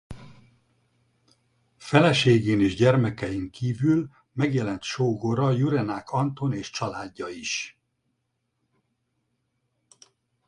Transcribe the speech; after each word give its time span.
Feleségén 1.77 2.59
és 2.61 2.75
gyermekein 2.75 3.49
kívül 3.51 4.09
megjelent 4.33 4.83
sógora 4.83 5.51
Jurenák 5.51 6.09
Anton 6.09 6.53
és 6.53 6.69
családja 6.69 7.27
is. 7.27 7.79